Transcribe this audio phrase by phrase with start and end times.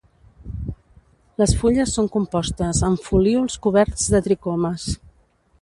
[1.41, 4.93] Les fulles són compostes amb folíols coberts de tricomes.